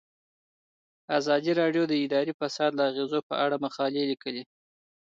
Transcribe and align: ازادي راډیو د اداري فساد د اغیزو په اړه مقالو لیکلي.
ازادي 1.17 1.51
راډیو 1.61 1.83
د 1.87 1.93
اداري 2.05 2.33
فساد 2.39 2.71
د 2.75 2.79
اغیزو 2.89 3.19
په 3.29 3.35
اړه 3.43 3.55
مقالو 3.65 4.01
لیکلي. 4.11 4.43